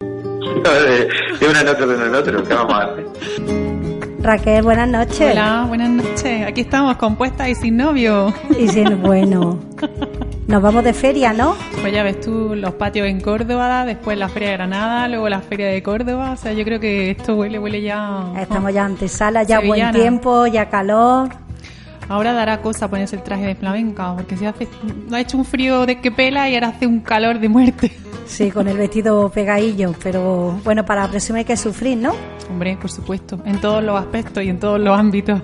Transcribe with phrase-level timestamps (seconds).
[1.40, 3.06] de, una nota de una nota, ¿qué vamos a hacer?
[4.20, 5.32] Raquel, buenas noches.
[5.32, 6.46] Hola, buenas noches.
[6.46, 8.32] Aquí estamos compuestas y sin novio.
[8.58, 9.58] Y sin bueno.
[10.46, 11.56] Nos vamos de feria, ¿no?
[11.80, 15.40] Pues ya ves tú los patios en Córdoba, después la feria de Granada, luego la
[15.40, 16.32] feria de Córdoba.
[16.32, 18.32] O sea, yo creo que esto huele, huele ya.
[18.38, 21.28] Estamos ya antesala, ya buen tiempo, ya calor.
[22.10, 24.66] Ahora dará cosa ponerse el traje de flamenca, porque si hace,
[25.12, 27.92] ha hecho un frío de que pela y ahora hace un calor de muerte.
[28.26, 32.12] Sí, con el vestido pegadillo, pero bueno, para la próxima hay que sufrir, ¿no?
[32.50, 35.40] Hombre, por supuesto, en todos los aspectos y en todos los ámbitos.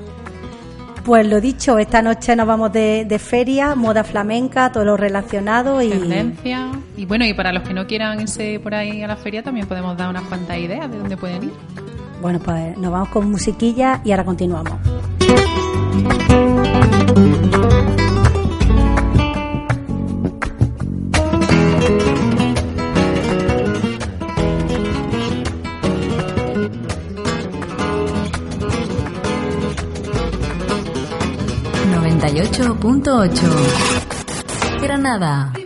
[1.05, 5.91] Pues lo dicho, esta noche nos vamos de, feria, moda flamenca, todo lo relacionado y...
[5.91, 6.73] Tendencia.
[6.97, 9.69] Y bueno, y para los que no quieran irse por ahí a la feria también
[9.69, 11.53] podemos dar unas cuantas ideas de dónde pueden ir.
[12.21, 14.81] Bueno, pues nos vamos con musiquilla y ahora continuamos.
[32.27, 35.66] 98.8 Granada.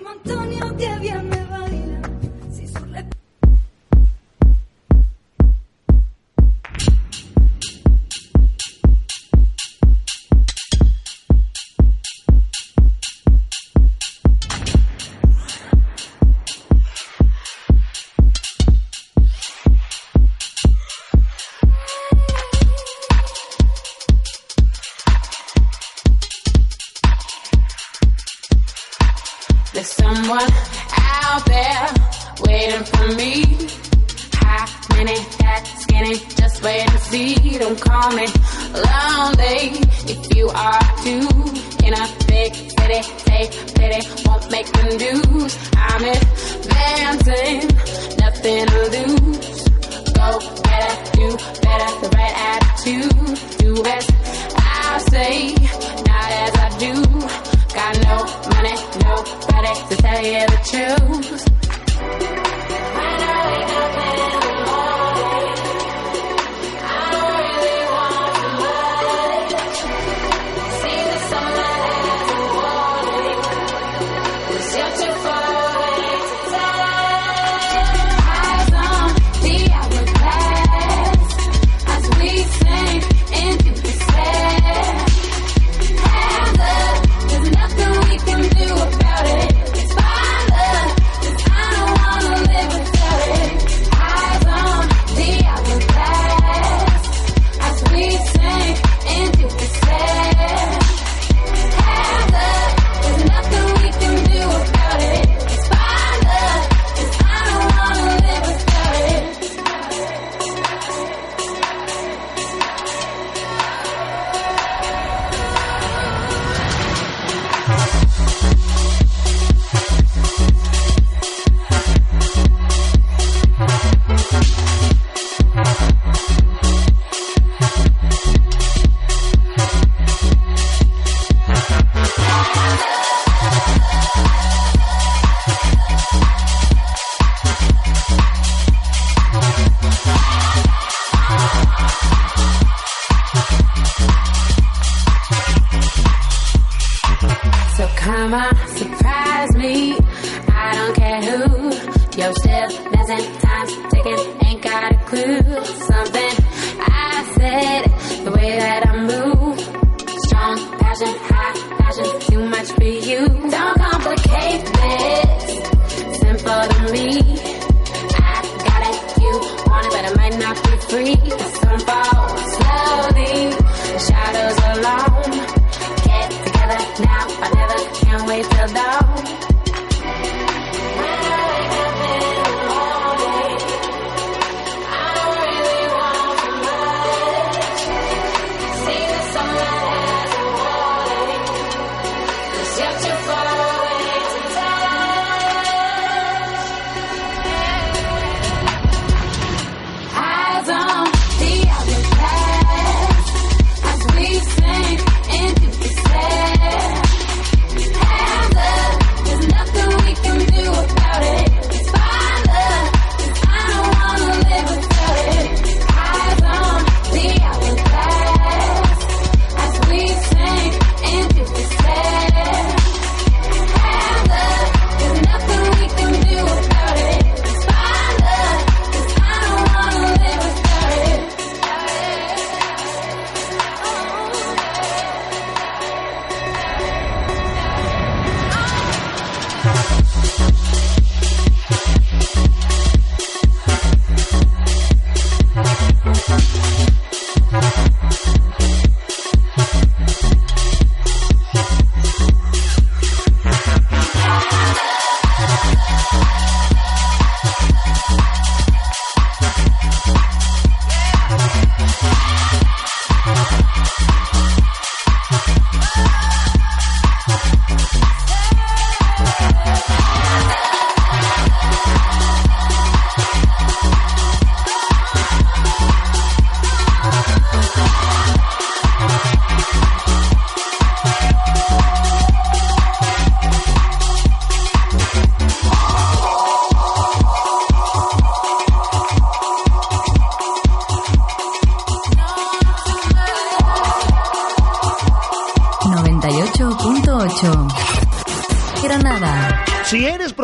[178.30, 179.09] wait till the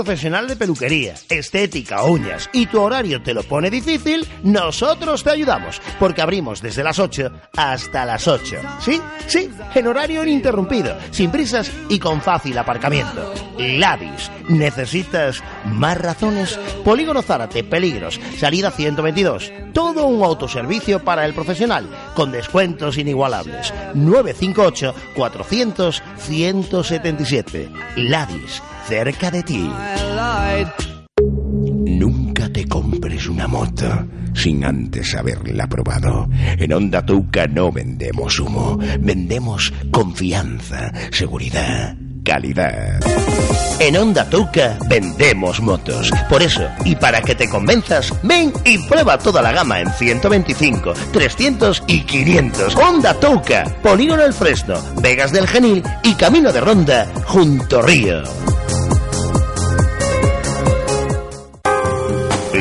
[0.06, 5.82] profesional de peluquería, estética, uñas y tu horario te lo pone difícil, nosotros te ayudamos,
[5.99, 8.56] porque abrimos desde las 8 hasta las 8.
[8.79, 9.03] ¿Sí?
[9.26, 13.35] Sí, en horario ininterrumpido, sin prisas y con fácil aparcamiento.
[13.58, 16.56] Ladis, ¿necesitas más razones?
[16.85, 19.52] Polígono Zárate, Peligros, salida 122.
[19.73, 23.75] Todo un autoservicio para el profesional, con descuentos inigualables.
[23.94, 27.70] 958 400 177.
[27.97, 29.71] Ladis cerca de ti.
[31.87, 36.29] Nunca te compres una moto sin antes haberla probado.
[36.59, 43.00] En Onda Tuca no vendemos humo, vendemos confianza, seguridad, calidad.
[43.81, 46.12] En Onda Tuca vendemos motos.
[46.29, 50.93] Por eso, y para que te convenzas, ven y prueba toda la gama en 125,
[51.12, 52.77] 300 y 500.
[52.77, 58.23] Onda Tuca, Polígono El Fresno, Vegas del Genil y Camino de Ronda, junto Río.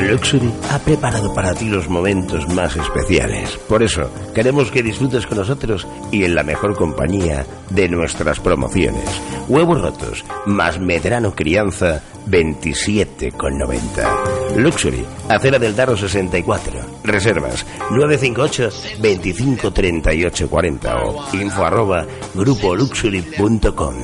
[0.02, 3.58] Luxury ha preparado para ti los momentos más especiales.
[3.70, 9.06] Por eso, queremos que disfrutes con nosotros y en la mejor compañía de nuestras promociones.
[9.48, 14.58] Huevos rotos, más medrano crianza, 27,90.
[14.58, 16.80] Luxury, acera del Darro 64.
[17.04, 23.96] Reservas, 958 25 38 40 o info arroba grupoluxury.com.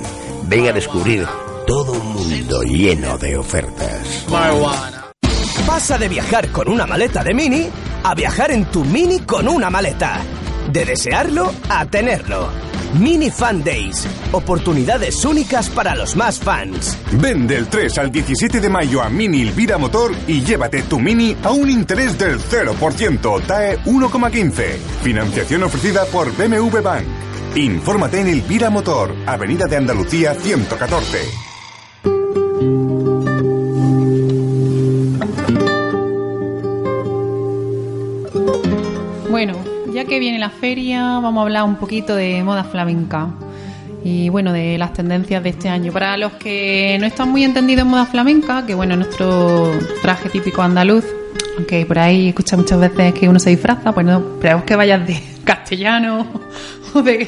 [0.44, 1.25] Ven a descubrir
[1.65, 4.25] todo un mundo lleno de ofertas.
[5.71, 7.69] Pasa de viajar con una maleta de mini
[8.03, 10.19] a viajar en tu mini con una maleta.
[10.69, 12.50] De desearlo a tenerlo.
[13.00, 14.06] Mini Fan Days.
[14.33, 16.97] Oportunidades únicas para los más fans.
[17.13, 21.38] Ven del 3 al 17 de mayo a Mini Elvira Motor y llévate tu Mini
[21.41, 24.78] a un interés del 0%, TAE 1,15.
[25.04, 27.06] Financiación ofrecida por BMW Bank.
[27.56, 31.50] Infórmate en Elvira Motor, Avenida de Andalucía 114.
[39.44, 39.57] Bueno,
[39.92, 43.30] ya que viene la feria, vamos a hablar un poquito de moda flamenca
[44.04, 45.92] y bueno, de las tendencias de este año.
[45.92, 49.71] Para los que no están muy entendidos en moda flamenca, que bueno, nuestro
[50.04, 51.06] traje típico andaluz,
[51.57, 55.07] aunque por ahí escucha muchas veces que uno se disfraza, pues no, esperemos que vayas
[55.07, 56.28] de castellano
[57.04, 57.28] de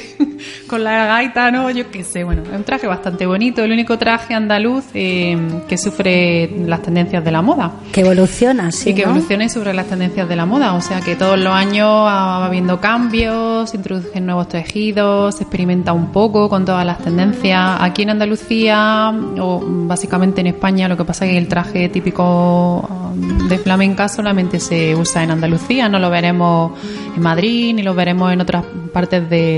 [0.67, 1.69] con la gaita, ¿no?
[1.69, 5.77] Yo qué sé, bueno, es un traje bastante bonito, el único traje andaluz eh, que
[5.77, 7.71] sufre las tendencias de la moda.
[7.91, 8.89] Que evoluciona, sí.
[8.89, 9.11] Y que ¿no?
[9.11, 12.79] evolucione sobre las tendencias de la moda, o sea que todos los años va habiendo
[12.79, 17.77] cambios, se introducen nuevos tejidos, se experimenta un poco con todas las tendencias.
[17.79, 22.81] Aquí en Andalucía, o básicamente en España, lo que pasa es que el traje típico
[22.81, 26.71] um, de flamenca solamente se usa en Andalucía, no lo veremos
[27.15, 29.52] en Madrid ni lo veremos en otras partes de,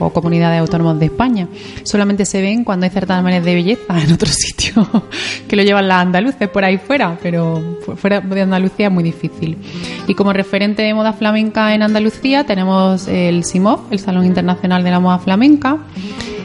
[0.00, 1.48] o comunidades autónomas de España.
[1.82, 4.86] Solamente se ven cuando hay certámenes de belleza en otros sitios
[5.48, 9.02] que lo llevan las andaluces por ahí fuera, pero fu- fuera de Andalucía es muy
[9.04, 9.56] difícil.
[10.06, 14.90] Y como referente de moda flamenca en Andalucía tenemos el SIMOF, el Salón Internacional de
[14.90, 15.78] la Moda Flamenca.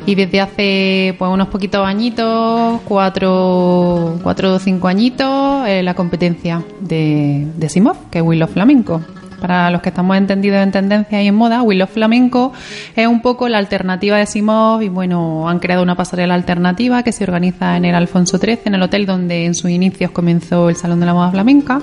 [0.08, 6.63] Y desde hace pues unos poquitos añitos, cuatro, cuatro o cinco añitos, eh, la competencia
[6.79, 9.01] de, de SIMOF, que es Willow Flamenco.
[9.45, 12.51] Para los que estamos entendidos en tendencia y en moda, Willow Flamenco
[12.95, 17.11] es un poco la alternativa de Simov y bueno, han creado una pasarela alternativa que
[17.11, 20.75] se organiza en el Alfonso XIII, en el hotel donde en sus inicios comenzó el
[20.75, 21.79] Salón de la Moda Flamenca.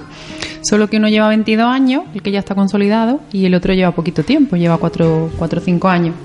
[0.62, 3.92] Solo que uno lleva 22 años, el que ya está consolidado, y el otro lleva
[3.92, 6.16] poquito tiempo, lleva 4 o 5 años.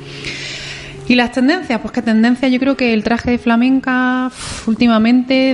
[1.08, 4.32] Y las tendencias, pues qué tendencia, yo creo que el traje de flamenca
[4.66, 5.52] últimamente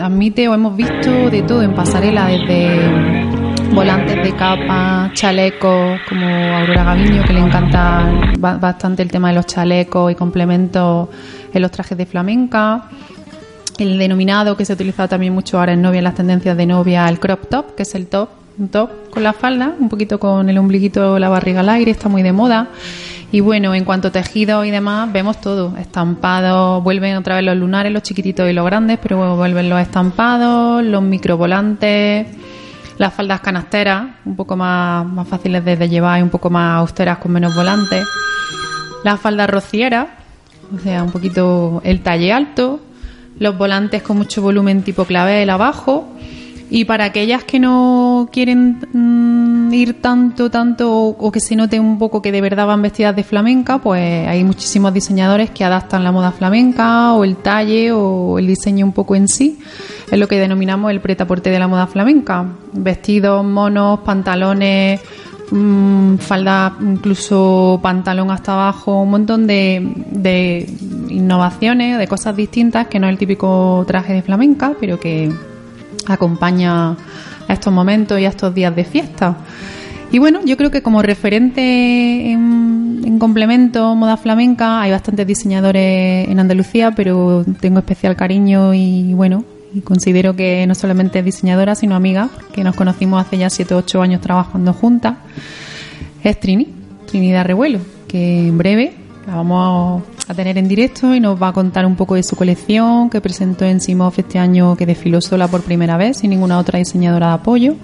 [0.00, 6.84] admite o hemos visto de todo en pasarela, desde volantes de capa, chalecos, como Aurora
[6.84, 11.08] Gaviño, que le encanta ba- bastante el tema de los chalecos y complementos
[11.52, 12.84] en los trajes de flamenca.
[13.78, 16.66] El denominado que se ha utilizado también mucho ahora en novia, en las tendencias de
[16.66, 20.18] novia, el crop top, que es el top, un top con la falda, un poquito
[20.18, 22.68] con el ombliguito, la barriga al aire, está muy de moda.
[23.32, 25.76] Y bueno, en cuanto a tejido y demás, vemos todo.
[25.78, 30.82] Estampados, vuelven otra vez los lunares, los chiquititos y los grandes, pero vuelven los estampados,
[30.84, 32.26] los microvolantes,
[33.00, 36.80] las faldas canasteras, un poco más, más fáciles de, de llevar y un poco más
[36.80, 38.06] austeras con menos volantes.
[39.04, 40.08] Las faldas rocieras,
[40.76, 42.78] o sea, un poquito el talle alto,
[43.38, 46.12] los volantes con mucho volumen tipo clavel abajo.
[46.72, 51.98] Y para aquellas que no quieren mm, ir tanto, tanto, o, que se note un
[51.98, 56.12] poco que de verdad van vestidas de flamenca, pues hay muchísimos diseñadores que adaptan la
[56.12, 59.58] moda flamenca, o el talle, o el diseño un poco en sí.
[60.12, 62.46] Es lo que denominamos el pretaporte de la moda flamenca.
[62.72, 65.00] Vestidos, monos, pantalones,
[65.50, 70.72] mm, falda, incluso pantalón hasta abajo, un montón de, de
[71.08, 75.32] innovaciones, de cosas distintas, que no es el típico traje de flamenca, pero que
[76.10, 79.36] acompaña a estos momentos y a estos días de fiesta.
[80.12, 86.28] Y bueno, yo creo que como referente en, en, complemento moda flamenca hay bastantes diseñadores
[86.28, 91.74] en Andalucía, pero tengo especial cariño y bueno, y considero que no solamente es diseñadora,
[91.74, 95.14] sino amiga, que nos conocimos hace ya 7 o 8 años trabajando juntas.
[96.22, 96.68] Es Trini,
[97.06, 98.94] Trinidad Revuelo, que en breve
[99.30, 102.34] la vamos a tener en directo y nos va a contar un poco de su
[102.34, 106.58] colección que presentó en Simov este año que desfiló sola por primera vez, sin ninguna
[106.58, 107.76] otra diseñadora de apoyo.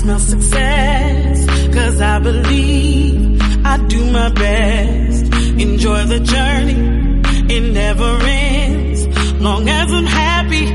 [0.09, 1.47] smell success.
[1.75, 5.25] Cause I believe I do my best.
[5.61, 7.21] Enjoy the journey,
[7.55, 9.07] it never ends.
[9.39, 10.67] Long as I'm happy,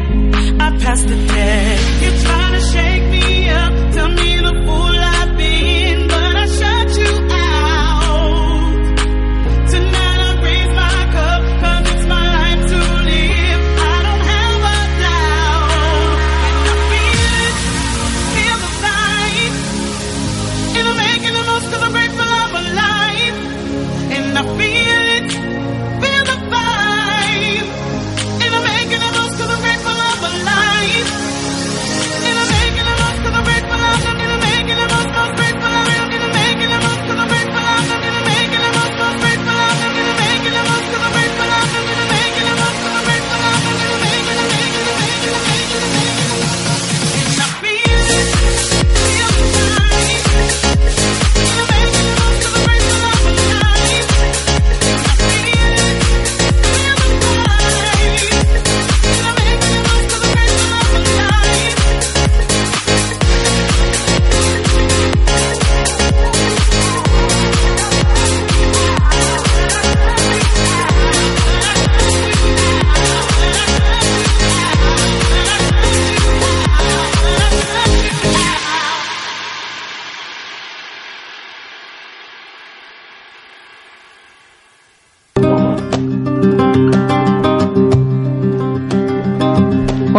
[0.60, 2.53] I pass the test.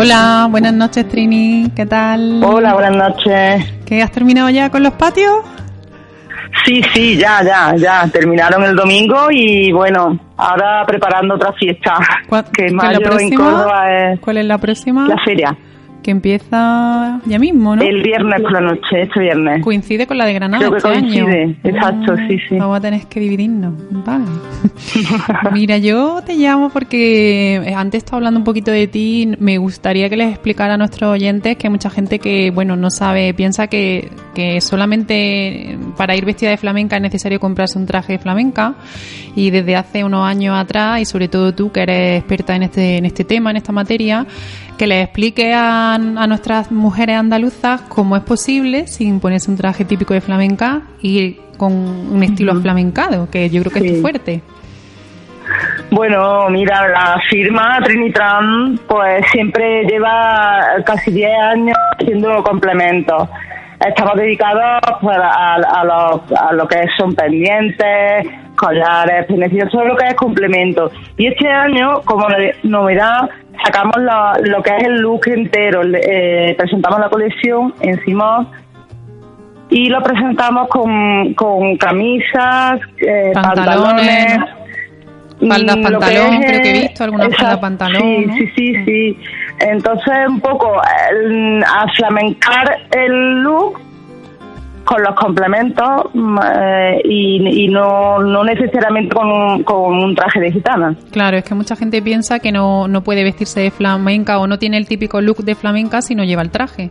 [0.06, 2.44] Hola, buenas noches Trini, ¿qué tal?
[2.44, 3.64] Hola, buenas noches.
[3.86, 5.32] ¿Qué has terminado ya con los patios?
[6.66, 8.06] Sí, sí, ya, ya, ya.
[8.12, 11.94] Terminaron el domingo y bueno, ahora preparando otra fiesta.
[12.28, 13.44] ¿Cuál- Que en mayo en próxima?
[13.44, 15.08] Córdoba es ¿Cuál es la próxima?
[15.08, 15.56] la feria.
[16.04, 17.82] Que empieza ya mismo, ¿no?
[17.82, 19.62] El viernes por la noche, este viernes.
[19.62, 21.24] Coincide con la de Granada Creo que este año.
[21.24, 22.56] coincide, exacto, sí, sí.
[22.58, 23.72] Vamos a tener que dividirnos.
[24.04, 24.26] Vale.
[25.52, 29.32] Mira, yo te llamo porque eh, antes estaba hablando un poquito de ti.
[29.38, 32.90] Me gustaría que les explicara a nuestros oyentes que hay mucha gente que, bueno, no
[32.90, 38.12] sabe, piensa que, que solamente para ir vestida de flamenca es necesario comprarse un traje
[38.12, 38.74] de flamenca.
[39.36, 42.98] Y desde hace unos años atrás, y sobre todo tú que eres experta en este,
[42.98, 44.26] en este tema, en esta materia,
[44.76, 49.84] que le explique a, a nuestras mujeres andaluzas cómo es posible, sin ponerse un traje
[49.84, 54.42] típico de flamenca, y con un estilo flamencado, que yo creo que es tu fuerte.
[55.90, 63.28] Bueno, mira, la firma Trinitran pues siempre lleva casi 10 años haciendo complementos.
[63.86, 68.26] Estamos dedicados pues, a, a lo, a lo que son pendientes,
[68.56, 70.90] collares, peinecillos, todo lo que es complemento.
[71.16, 73.28] Y este año, como no- novedad,
[73.64, 75.82] sacamos lo, lo que es el look entero.
[75.84, 78.46] Eh, presentamos la colección encima
[79.70, 84.64] y lo presentamos con, con camisas, eh, Pantalones, pantalones
[85.40, 88.02] faldas Mm, lo que pantalón, es, creo que he eh, visto alguna falda pantalón.
[88.02, 88.34] Sí, ¿no?
[88.34, 89.18] sí, sí, sí.
[89.60, 93.80] Entonces, un poco el, a flamencar el look
[94.84, 100.40] con los complementos mm, eh, y, y no, no necesariamente con un, con un traje
[100.40, 100.94] de gitana.
[101.10, 104.58] Claro, es que mucha gente piensa que no, no puede vestirse de flamenca o no
[104.58, 106.90] tiene el típico look de flamenca si no lleva el traje.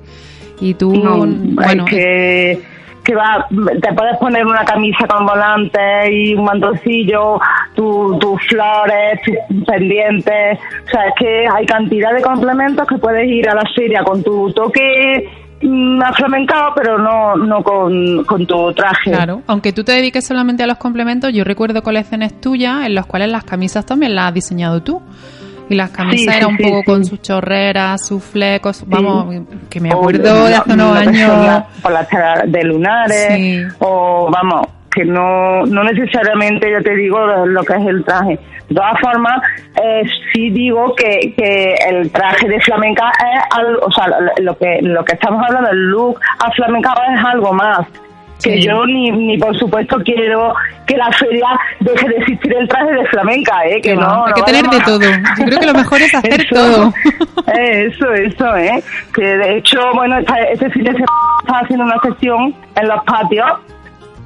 [0.59, 2.61] Y tú, No, bueno, es que,
[3.03, 3.45] que va,
[3.81, 5.79] te puedes poner una camisa con volante
[6.11, 7.39] y un mantoncillo,
[7.75, 10.57] tu- tus flores, tus pendientes.
[10.87, 14.23] O sea, es que hay cantidad de complementos que puedes ir a la feria con
[14.23, 15.42] tu toque mm,
[16.03, 19.11] aflamencado, pero no, no con, con tu traje.
[19.11, 23.05] Claro, aunque tú te dediques solamente a los complementos, yo recuerdo colecciones tuyas en las
[23.05, 25.01] cuales las camisas también las has diseñado tú.
[25.69, 26.83] Y las camisas Sí, eran sí, un poco sí.
[26.85, 29.33] con sus chorreras, sus flecos, vamos,
[29.69, 31.63] que me O acuerdo de hace unos años.
[31.81, 33.61] Por las telas de lunares, Sí.
[33.79, 38.39] o vamos, que no, no necesariamente, yo te digo, lo, que es el traje.
[38.69, 39.41] De todas formas,
[39.83, 40.03] eh,
[40.33, 44.07] sí digo que, que el traje de flamenca es algo, o sea,
[44.41, 47.87] lo- que, lo que estamos hablando, el look a flamencado es algo más.
[48.41, 50.53] Que yo ni, ni por supuesto quiero
[50.85, 51.47] que la feria
[51.79, 53.79] deje de existir el traje de flamenca, ¿eh?
[53.81, 54.99] Que no, hay que tener de todo.
[55.39, 56.55] Yo creo que lo mejor es hacer Eso.
[56.55, 56.93] todo.
[57.57, 58.83] Eso, eso, ¿eh?
[59.13, 60.17] Que de hecho, bueno,
[60.51, 63.45] este fin de semana estaba haciendo una sesión en los patios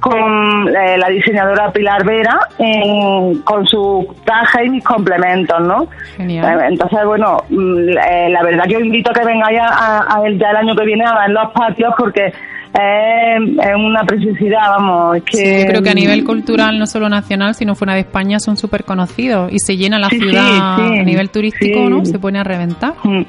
[0.00, 5.86] con eh, la diseñadora Pilar Vera en- con su traje y mis complementos, ¿no?
[6.16, 6.60] Genial.
[6.60, 10.26] Eh, Entonces, bueno, mm, eh, la verdad que os invito a que vengáis a, a
[10.26, 12.26] el, ya el año que viene a ver los patios porque
[12.74, 15.16] es, una preciosidad, vamos.
[15.16, 18.00] Es que, Sí, yo creo que a nivel cultural, no solo nacional, sino fuera de
[18.00, 20.98] España, son súper conocidos y se llena la Sí, ciudad sí.
[21.00, 21.88] a nivel turístico.
[21.88, 22.04] ¿no?
[22.04, 22.94] Se pone a reventar.
[23.02, 23.22] Mm.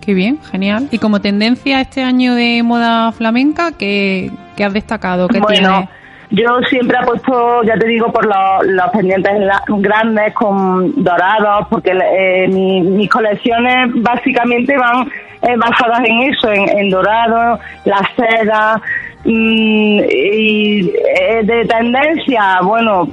[0.00, 0.88] Qué bien, genial.
[0.92, 5.26] Y como tendencia este año de moda flamenca, ¿qué, qué has destacado?
[5.28, 5.88] ¿Qué Bueno, tienes?
[6.30, 9.32] Yo siempre apuesto, ya te digo, por los, los pendientes
[9.78, 15.08] grandes con dorados, porque eh, mi- mis colecciones básicamente van
[15.42, 18.80] eh, basadas en eso, en, en dorado, la seda,
[19.24, 23.06] mm, y eh, de tendencia, bueno,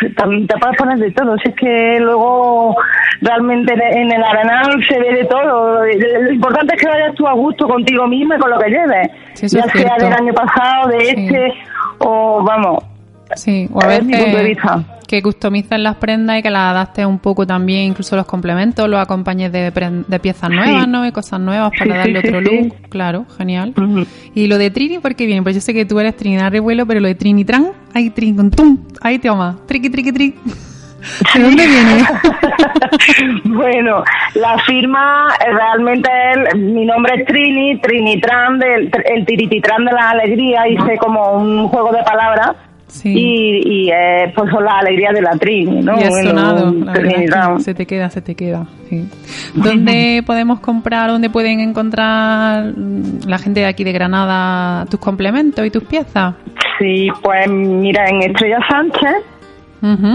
[0.00, 2.74] te puedes poner de todo, si es que luego
[3.20, 5.84] realmente en el arenal se ve de todo.
[5.84, 9.08] Lo importante es que vayas tú a gusto contigo misma y con lo que lleves,
[9.34, 11.14] Sí, ya sea del año pasado, de Sí.
[11.16, 11.52] este,
[11.98, 12.84] o vamos,
[13.36, 14.84] Sí, o a vista.
[15.06, 18.98] que customizas las prendas y que las adaptes un poco también, incluso los complementos, los
[19.00, 20.56] acompañes de, de piezas Sí.
[20.56, 21.06] nuevas, ¿no?
[21.06, 22.74] Y cosas nuevas para Sí, darle sí, otro look.
[22.88, 23.74] Claro, genial.
[24.34, 25.42] Y lo de Trini, ¿por qué viene?
[25.42, 28.50] Pues yo sé que tú eres Trinidad Revuelo, pero lo de Trinitran, ahí Trin con
[28.50, 30.34] tum, ahí te llama, triqui triqui tri.
[31.34, 32.04] ¿De dónde viene?
[33.44, 34.02] bueno,
[34.34, 40.10] la firma eh, realmente es- mi nombre es Trini, Trinitran, del, el tirititran de la
[40.10, 42.56] alegría, hice como un juego de palabras
[42.88, 43.12] Sí.
[43.14, 45.98] y, y eh, pues son las alegrías de la Trini, ¿no?
[45.98, 48.66] y has Bueno, sonado, la verdad se te queda, se te queda.
[48.88, 49.06] sí.
[49.54, 52.72] ¿Dónde podemos comprar, dónde pueden encontrar
[53.26, 56.34] la gente de aquí de Granada tus complementos y tus piezas?
[56.78, 59.16] Sí, pues mira, en Estrella Sánchez,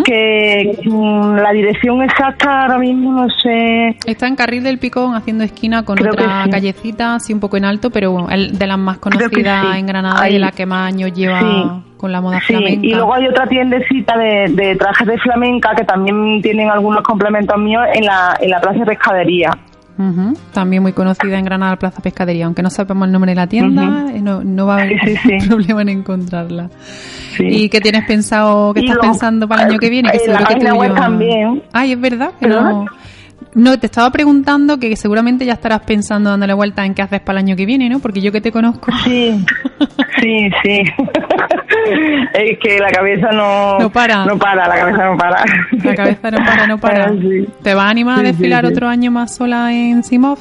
[0.04, 3.95] Que mm, la dirección exacta ahora mismo no sé.
[4.06, 6.49] Está en Carril del Picón haciendo esquina con Creo otra sí.
[6.49, 9.80] callecita, así un poco en alto, pero bueno, el- de las más conocidas sí.
[9.80, 11.63] en Granada y de la que más años lleva Sí.
[11.97, 12.86] con la moda Sí, flamenca.
[12.86, 17.58] y luego hay otra tiendecita de, de trajes de flamenca que también tienen algunos complementos
[17.58, 19.49] míos en la, en la Plaza de Pescadería.
[19.97, 22.45] Ujú, También muy conocida en Granada, Plaza Pescadería.
[22.45, 25.15] Aunque no sepamos el nombre de la tienda, eh, no, no va a haber Sí,
[25.17, 25.47] sí, sí.
[25.47, 26.69] problema en encontrarla.
[27.39, 30.12] ¿Y qué tienes pensado, qué Y estás pensando para el año que viene?
[30.12, 31.63] Que la que página web también.
[31.73, 32.47] Ay, es verdad que.
[33.56, 37.39] No, te estaba preguntando que seguramente ya estarás pensando dándole vuelta en qué haces para
[37.39, 38.00] el año que viene, ¿no?
[38.00, 38.92] Porque yo que te conozco.
[39.04, 39.46] Sí,
[40.20, 40.80] sí, sí.
[42.34, 44.26] es que la cabeza no, No para.
[44.26, 45.46] No para, la cabeza no para.
[45.84, 47.13] La cabeza no para, no para.
[47.24, 47.48] Sí.
[47.62, 48.72] ¿Te vas a animar a Sí, desfilar sí.
[48.72, 50.39] otro año más sola en Simov?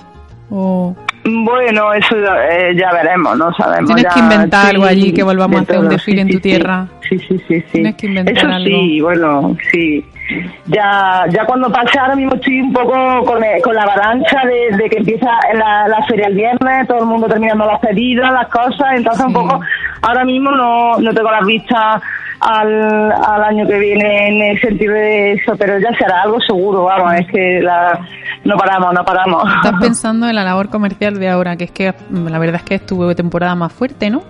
[0.54, 3.86] ¿O Bueno, eso eh, ya veremos, no sabemos.
[3.86, 6.28] Tienes ya, que inventar sí, algo allí, que volvamos a hacer un desfile sí, en
[6.28, 6.86] tu sí, tierra.
[7.08, 7.64] Sí, sí, sí, sí.
[7.72, 8.66] Tienes que inventar Eso algo.
[8.66, 10.04] sí, bueno, sí.
[10.66, 14.76] ya ya cuando pase ahora mismo estoy un poco con, eh, con la avalancha de,
[14.76, 18.48] de que empieza la, la feria el viernes, todo el mundo terminando las pedidas, las
[18.48, 19.60] cosas, entonces un poco
[20.02, 22.02] ahora mismo no, no tengo las vistas
[22.40, 26.84] al, al año que viene en el sentido de eso, pero ya será algo seguro,
[26.84, 28.00] vamos, es que la,
[28.44, 29.44] no paramos, no paramos.
[29.56, 32.74] Estás pensando en la labor comercial de ahora, que es que la verdad es que
[32.76, 34.22] estuvo temporada más fuerte, ¿no?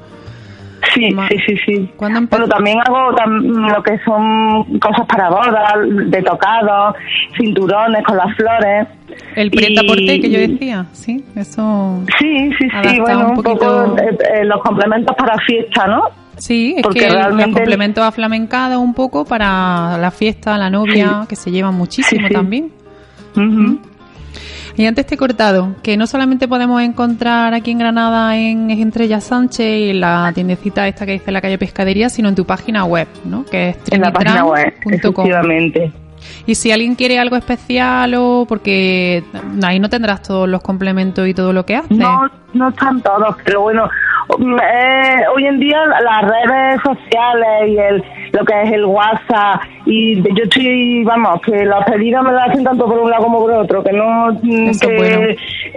[0.95, 1.91] Sí, sí, sí, sí.
[1.97, 3.41] ¿Cuándo Bueno, también hago tam-
[3.75, 5.75] lo que son cosas para bodas,
[6.11, 6.95] de tocado,
[7.37, 8.89] cinturones con las flores.
[9.37, 12.03] El Y- pretaporte que yo decía, sí, eso.
[12.19, 16.03] Sí, sí, sí, bueno, un poco eh, eh, los complementos para fiesta, ¿no?
[16.37, 20.69] Sí, es Porque que el- los realmente- complementos aflamencados un poco para la fiesta, la
[20.69, 21.29] novia, Sí.
[21.29, 22.35] que se llevan muchísimo Sí, sí.
[22.35, 22.73] también.
[23.37, 23.79] Ujú.
[24.77, 29.21] Y antes te he cortado, que no solamente podemos encontrar aquí en Granada en Estrella
[29.21, 33.09] Sánchez y la tiendecita esta que dice la calle Pescadería, sino en tu página web,
[33.25, 33.45] ¿no?
[33.45, 35.93] Que es En la página web, efectivamente.
[36.47, 39.25] Y si alguien quiere algo especial o porque
[39.63, 41.95] ahí no tendrás todos los complementos y todo lo que hace.
[41.95, 43.89] No, no están todos, pero bueno,
[44.39, 50.17] eh, hoy en día las redes sociales y el lo que es el WhatsApp y
[50.23, 53.53] yo estoy, vamos, que los pedidos me lo hacen tanto por un lado como por
[53.53, 55.21] otro, que no, mm, Eso que bueno.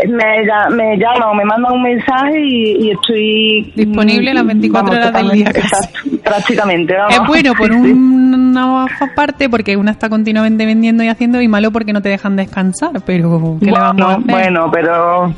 [0.07, 5.05] me, me llaman o me mandan un mensaje y, y estoy Disponible las 24 vamos,
[5.05, 6.17] horas del día casi.
[6.19, 6.95] prácticamente.
[6.95, 7.13] vamos.
[7.13, 11.71] Es bueno por Sí, una parte porque una está continuamente vendiendo y haciendo y malo
[11.71, 14.31] porque no te dejan descansar, pero ¿qué le vamos a hacer?
[14.31, 15.33] bueno, pero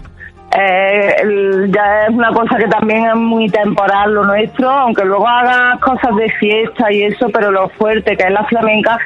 [0.55, 5.27] eh, el- ya es una cosa que también es muy temporal lo nuestro, aunque luego
[5.27, 8.97] hagas cosas de fiesta y eso, pero lo fuerte que es la flamenca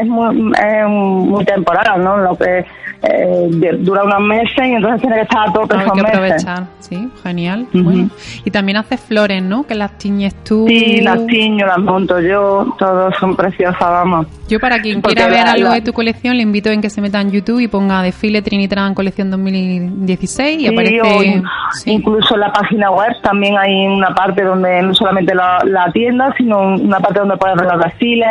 [0.00, 2.16] es muy, es muy temporal, ¿no?
[2.18, 2.64] Lo que
[3.00, 3.48] eh,
[3.78, 6.16] dura unos meses y entonces tiene que estar a tope Hay esos que meses.
[6.18, 7.66] aprovechar, sí, genial.
[7.72, 7.84] Ujú.
[7.84, 8.10] Bueno.
[8.44, 9.64] Y también haces flores, ¿no?
[9.66, 10.66] Que las tiñes tú.
[10.68, 14.26] Sí, las tiño, las monto yo, todos son preciosas, vamos.
[14.48, 16.80] Yo para quien Porque quiera ver la- algo la- de tu colección le invito en
[16.80, 21.22] que se meta en YouTube y ponga desfile Trinitran colección 2016 y Sí, aparece o
[21.22, 21.42] in-
[21.86, 26.34] incluso en la página web también hay una parte donde no solamente la, la tienda,
[26.36, 28.28] sino una parte donde puedes ver los desfiles,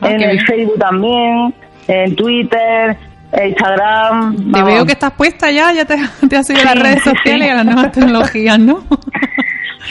[0.00, 0.44] Ah, en el bien.
[0.46, 0.97] Facebook también,
[1.88, 2.96] en Twitter,
[3.32, 4.36] Instagram.
[4.36, 4.64] Te vamos.
[4.72, 5.96] veo que estás puesta ya, ya te,
[6.28, 8.84] te has ido a las redes sociales y a las nuevas tecnologías, ¿no?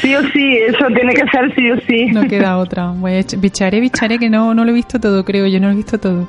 [0.02, 2.06] Sí o sí, eso tiene que ser sí o sí.
[2.12, 2.94] No queda otra.
[3.38, 5.98] Bicharé, bicharé, que no, no lo he visto todo, creo, yo no lo he visto
[5.98, 6.28] todo.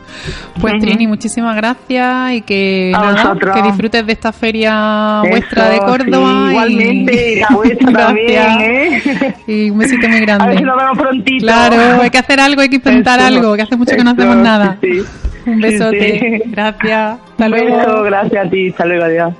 [0.58, 0.74] Pues.
[0.80, 6.44] Trini, muchísimas gracias y que, nada, disfrutes de esta feria Eso, vuestra de Córdoba.
[6.46, 8.60] sí, igualmente, y la vuestra también.
[8.60, 9.34] ¿eh?
[9.46, 10.44] Y un besito muy grande.
[10.44, 11.44] A ver si nos vemos prontito.
[11.44, 14.10] Claro, hay que hacer algo, hay que inventar Eso, algo, que hace mucho que no
[14.12, 14.78] hacemos nada.
[14.80, 15.27] sí, sí.
[15.48, 16.18] Un besote.
[16.20, 16.42] sí.
[16.50, 17.18] Gracias.
[17.30, 17.76] Hasta Un luego.
[17.76, 19.34] beso, gracias a ti, hasta luego, adiós.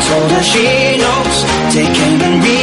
[0.10, 1.38] Told her she knows.
[1.74, 2.59] Take aim and reload.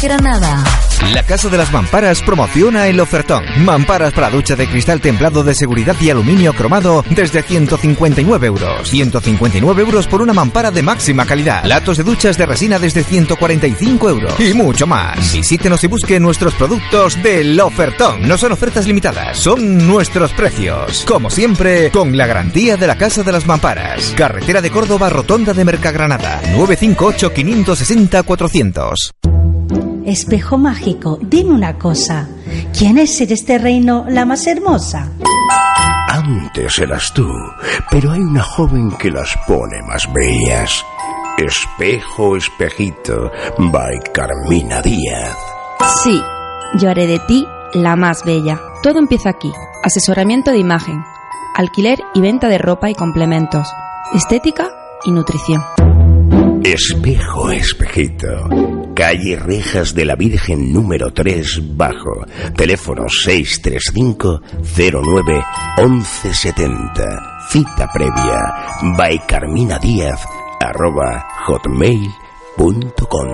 [0.00, 0.83] Granada.
[1.12, 3.44] La Casa de las Mamparas promociona el ofertón.
[3.64, 8.88] Mamparas para ducha de cristal templado de seguridad y aluminio cromado desde 159 euros.
[8.88, 11.64] 159 euros por una mampara de máxima calidad.
[11.64, 14.40] Latos de duchas de resina desde 145 euros.
[14.40, 15.32] Y mucho más.
[15.32, 18.26] Visítenos y busque nuestros productos del ofertón.
[18.26, 21.04] No son ofertas limitadas, son nuestros precios.
[21.06, 24.14] Como siempre, con la garantía de la Casa de las Mamparas.
[24.16, 26.40] Carretera de Córdoba, Rotonda de Mercagranada.
[26.56, 29.14] 958 560 400.
[30.04, 32.28] Espejo mágico, dime una cosa.
[32.76, 35.08] ¿Quién es en este reino la más hermosa?
[36.08, 37.26] Antes eras tú,
[37.90, 40.84] pero hay una joven que las pone más bellas.
[41.38, 45.36] Espejo, espejito, by Carmina Díaz.
[46.02, 46.20] Sí,
[46.78, 48.60] yo haré de ti la más bella.
[48.82, 49.52] Todo empieza aquí.
[49.82, 51.02] Asesoramiento de imagen,
[51.54, 53.66] alquiler y venta de ropa y complementos,
[54.14, 54.70] estética
[55.04, 55.62] y nutrición.
[56.62, 58.83] Espejo, espejito.
[58.94, 62.24] Calle Rejas de la Virgen número 3 bajo.
[62.56, 64.40] Teléfono 635
[64.76, 65.44] 09
[65.78, 67.40] 1170.
[67.50, 68.94] Cita previa.
[68.96, 70.20] By Carmina Díaz
[70.60, 73.24] arroba hotmail.com.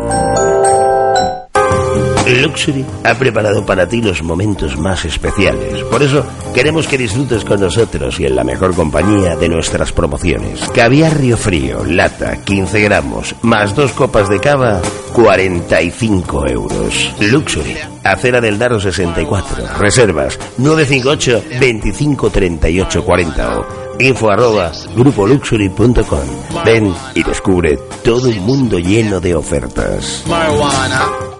[2.34, 5.82] Luxury ha preparado para ti los momentos más especiales.
[5.84, 10.60] Por eso queremos que disfrutes con nosotros y en la mejor compañía de nuestras promociones.
[10.74, 14.80] Caviar Río Frío, lata, 15 gramos, más dos copas de cava,
[15.12, 17.14] 45 euros.
[17.20, 19.78] Luxury, acera del Daro 64.
[19.78, 23.66] Reservas 958 25 38 40 o
[24.00, 26.64] info arroba grupoluxury.com.
[26.64, 30.24] Ven y descubre todo un mundo lleno de ofertas.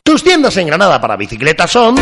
[0.02, 1.94] Tus tiendas en Granada para bicicletas son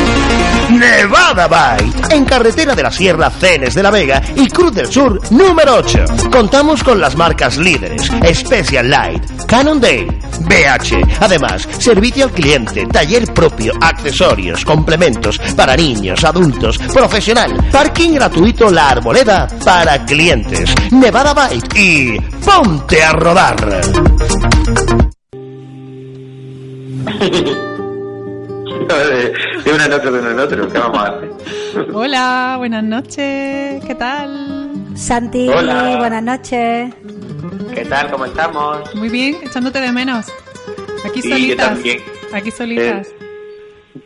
[0.70, 5.20] Nevada Bike, en carretera de la Sierra Cenes de la Vega y Cruz del Sur
[5.32, 6.04] número 8.
[6.30, 10.06] Contamos con las marcas líderes Special Light, Cannondale,
[10.40, 11.18] BH.
[11.20, 18.90] Además, servicio al cliente, taller propio, accesorios, complementos para niños, adultos, profesional, parking gratuito La
[18.90, 20.74] Arboleda para clientes.
[20.92, 23.80] Nevada Bike y ponte a rodar.
[28.96, 29.32] de,
[29.64, 31.30] de una en otro, de una en otro, ¿qué vamos a hacer?
[31.92, 33.84] Hola, buenas noches.
[33.84, 34.70] ¿Qué tal?
[34.96, 35.96] Santi, Hola.
[35.98, 36.94] buenas noches.
[37.74, 38.10] ¿Qué tal?
[38.10, 38.94] ¿Cómo estamos?
[38.94, 40.26] Muy bien, echándote de menos.
[41.04, 41.68] Aquí Sí, yo solitas.
[41.68, 42.02] también.
[42.32, 43.08] Aquí solitas.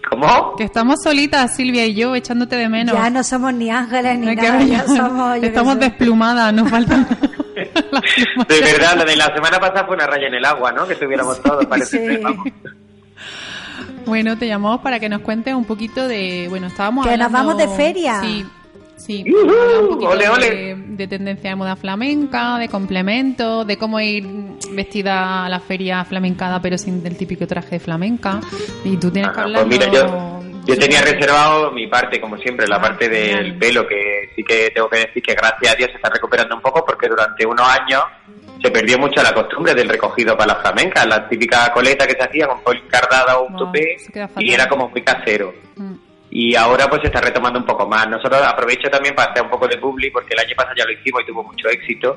[0.08, 0.56] ¿Cómo?
[0.56, 2.94] Que estamos solitas, Silvia y yo, echándote de menos.
[2.94, 5.40] Ya no somos ni ángeles ni Me nada, ya somos...
[5.40, 7.06] yo Estamos desplumadas, nos faltan.
[7.54, 10.86] De verdad, lo de la semana pasada fue una raya en el agua, ¿no?
[10.86, 12.18] Que estuviéramos todos, parece.
[12.18, 12.22] Sí.
[14.06, 16.46] Bueno, te llamamos para que nos cuentes un poquito de.
[16.48, 18.20] Bueno, estábamos Que nos hablando- vamos de feria.
[18.20, 18.46] Sí.
[18.94, 20.74] Sí, un poquito ole, de, ole.
[20.76, 24.24] de tendencia de moda flamenca, de complementos, de cómo ir
[24.70, 28.40] vestida a la feria flamencada pero sin el típico traje de flamenca.
[28.84, 29.64] Y tú tienes que Ah, hablar.
[29.66, 34.30] pues mira, yo, yo tenía reservado mi parte, como siempre, la parte del pelo, que
[34.36, 37.08] sí que tengo que decir que gracias a Dios se está recuperando un poco porque
[37.08, 38.02] durante unos años
[38.62, 42.22] se perdió mucho la costumbre del recogido para las flamencas, la típica coleta que se
[42.22, 43.96] hacía con pol cardada o un No, tupé
[44.38, 45.52] y era como muy casero.
[45.76, 45.94] Mm.
[46.30, 48.08] y ahora pues se está retomando un poco más.
[48.08, 50.92] Nosotros aprovecho también para hacer un poco de publi porque el año pasado ya lo
[50.92, 52.16] hicimos y tuvo mucho éxito.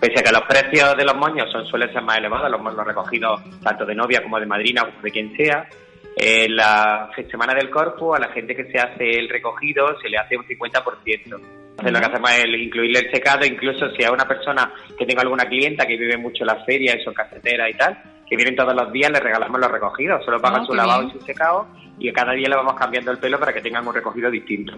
[0.00, 2.86] Pese a que los precios de los moños son, suelen ser más elevados, los moños
[2.86, 5.68] recogidos tanto de novia como de madrina o de quien sea,
[6.16, 10.18] en la semana del corpus a la gente que se hace el recogido se le
[10.18, 11.24] hace un 50%.
[11.24, 15.22] Entonces lo que hacemos es incluirle el secado, incluso si a una persona que tenga
[15.22, 17.96] alguna clienta que vive mucho en las ferias y son caseteras y tal,
[18.28, 21.16] que vienen todos los días, le regalamos los recogidos, solo pagan Ah, su lavado bien.
[21.16, 21.66] y su secado
[21.98, 24.74] y cada día le vamos cambiando el pelo para que tengan un recogido distinto.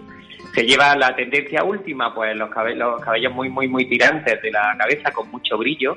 [0.55, 4.51] Se lleva la tendencia última, pues los cabellos, los cabellos muy, muy, muy tirantes de
[4.51, 5.97] la cabeza con mucho brillo,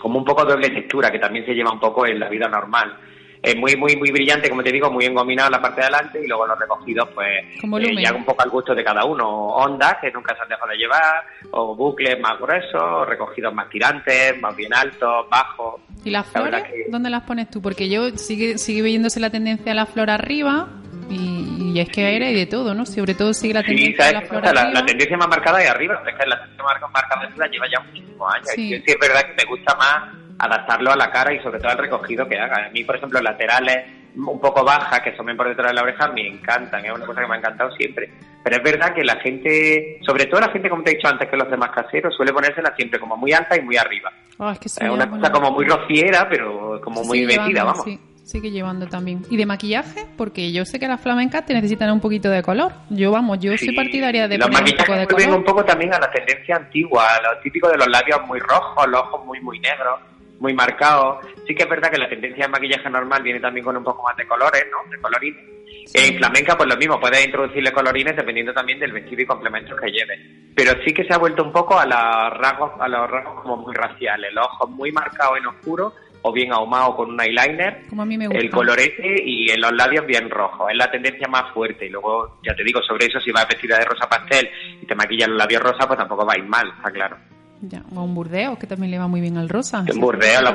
[0.00, 2.96] como un poco doble textura, que también se lleva un poco en la vida normal.
[3.44, 6.20] Es muy, muy, muy brillante, como te digo, muy engominado en la parte de adelante
[6.24, 9.28] y luego los recogidos, pues, eh, ya un poco al gusto de cada uno.
[9.28, 14.40] Ondas, que nunca se han dejado de llevar, o bucles más gruesos, recogidos más tirantes,
[14.40, 15.82] más bien altos, bajos.
[16.04, 16.64] ¿Y las La flores?
[16.88, 17.60] ¿Dónde las pones tú?
[17.60, 20.68] Porque yo sigue, sigue viéndose la tendencia a la flor arriba
[21.10, 22.86] y, y es que ahora hay de todo, ¿no?
[22.86, 25.68] Sobre todo sigue la Sí, tendencia a ¿sabes la la, la tendencia más marcada es
[25.70, 28.48] arriba, es que la tendencia más marcada arriba lleva ya muchísimos años.
[28.54, 28.74] Sí.
[28.74, 31.70] Y sí es verdad que me gusta más adaptarlo a la cara y sobre todo
[31.70, 32.66] al recogido que haga.
[32.66, 36.08] A mí, por ejemplo, laterales un poco bajas que asomen por detrás de la oreja
[36.08, 38.10] me encantan, es una cosa que me ha encantado siempre.
[38.42, 41.28] Pero es verdad que la gente, sobre todo la gente, como te he dicho antes,
[41.28, 44.12] que los demás caseros, suele ponérsela siempre como muy alta y muy arriba.
[44.38, 47.84] Ah, es que Es una cosa como muy rociera, pero como muy llevando, vamos.
[47.84, 49.22] Sí, sigue llevando también.
[49.30, 50.06] ¿Y de maquillaje?
[50.16, 52.72] Porque yo sé que las flamencas te necesitan un poquito de color.
[52.90, 55.38] Yo, vamos, yo soy partidaria de los poner un poco maquillajes de color.
[55.38, 58.86] un poco también a la tendencia antigua, a lo típico de los labios muy rojos,
[58.88, 60.00] los ojos muy muy negros,
[60.40, 61.24] muy marcados.
[61.46, 64.02] Sí que es verdad que la tendencia de maquillaje normal viene también con un poco
[64.02, 64.90] más de colores, ¿no?
[64.90, 65.54] De colorines.
[65.92, 69.90] En flamenca, pues lo mismo, puedes introducirle colorines dependiendo también del vestido y complementos que
[69.90, 70.20] lleves.
[70.54, 73.56] Pero sí que se ha vuelto un poco a los rasgos, a los rasgos como
[73.58, 75.92] muy raciales, los ojos muy marcados en oscuro
[76.26, 78.40] o bien ahumado con un eyeliner Como a mí me gusta.
[78.40, 80.70] el colorete y en los labios bien rojos.
[80.70, 81.84] Es la tendencia más fuerte.
[81.86, 84.48] Y luego, ya te digo, sobre eso, si vas vestida de rosa pastel
[84.80, 87.18] y te maquillas los labios rosas, pues tampoco vais mal, está claro.
[87.66, 89.84] Ya, O un burdeo, que también le va muy bien al rosa.
[89.86, 90.52] En burdeo, los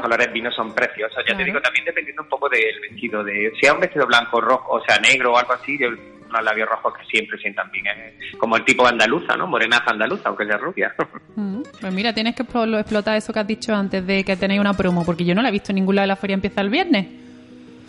[0.00, 1.22] colores vinos son preciosos.
[1.28, 3.22] Ya te digo, también dependiendo un poco del vestido.
[3.22, 6.44] de Si es un vestido blanco, rojo, o sea, negro o algo así, yo unos
[6.44, 7.86] labios rojos que siempre sientan bien.
[7.88, 8.18] ¿eh?
[8.38, 9.46] Como el tipo andaluza, ¿no?
[9.46, 10.94] Morenaza andaluza, aunque sea rubia.
[11.36, 14.60] Mm, Pues mira, tienes que explo- explotar eso que has dicho antes de que tenéis
[14.60, 16.60] una promo, porque yo no la he visto en ningún lado de la feria empieza
[16.60, 17.06] el viernes.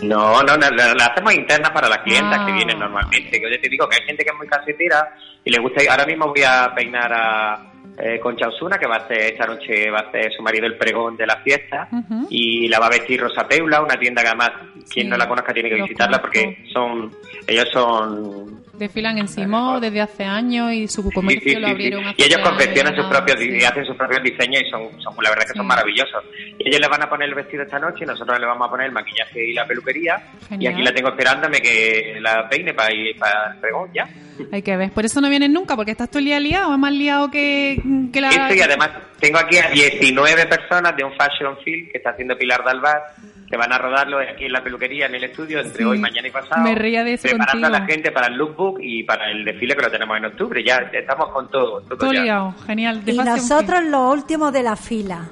[0.04, 2.46] No, no, no, la, hacemos interna para las clientas Ah.
[2.46, 3.32] que vienen normalmente.
[3.32, 5.82] Que yo te digo que hay gente que es muy casetera y le gusta.
[5.90, 9.90] Ahora mismo voy a peinar a eh, Concha Osuna, que va a hacer esta noche,
[9.92, 11.88] va a hacer su marido el pregón de la fiesta.
[12.30, 14.52] Y la va a vestir Rosa Peula, una tienda que además,
[14.92, 16.42] quien Sí, no la conozca tiene que visitarla conozco.
[16.42, 17.12] porque son,
[17.48, 22.04] ellos son Desfilan en Simó desde hace años y su comercio Sí, sí, lo abrieron
[22.04, 25.30] hace Y ellos confeccionan sus propios y hacen sus propios diseños y son, son la
[25.30, 26.24] verdad es que son maravillosos.
[26.58, 28.72] Y ellos les van a poner el vestido esta noche y nosotros le vamos a
[28.72, 30.20] poner el maquillaje y la peluquería.
[30.50, 30.64] Genial.
[30.64, 34.10] Y aquí la tengo esperándome que la peine para ir para el pregón ya.
[34.52, 34.92] Hay que ver.
[34.92, 37.80] Por eso no vienen nunca, porque estás todo el día liado, es más liado que,
[38.12, 38.30] que la...
[38.30, 42.36] Eso y además tengo aquí a 19 personas de un fashion film que está haciendo
[42.36, 43.00] Pilar Dalbar
[43.52, 45.84] que van a rodarlo aquí en la peluquería, en el estudio, entre Sí.
[45.84, 46.64] hoy, mañana y pasado.
[46.64, 47.96] Me reía de eso Preparando a la contigo.
[47.96, 50.64] gente para el lookbook y para el desfile que lo tenemos en octubre.
[50.66, 51.82] Ya estamos con todo.
[51.82, 52.24] todo Todo ya.
[52.24, 53.04] liado, genial.
[53.04, 55.28] De Y nosotros los últimos de la fila.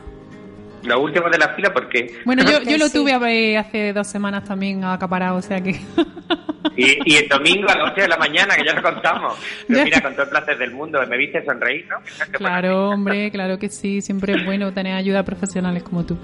[0.83, 2.19] Lo último de la fila porque...
[2.25, 2.97] Bueno, yo, yo lo sí.
[2.97, 5.79] tuve eh, hace dos semanas también acaparado, o sea que...
[6.79, 9.37] Y, y el domingo a las 8 de la mañana, que ya lo contamos.
[9.67, 11.97] Pero mira, con todo el placer del mundo, me viste sonreír, ¿no?
[12.31, 14.01] Claro, hombre, claro que sí.
[14.01, 16.17] Siempre es bueno tener ayuda a profesionales como tú.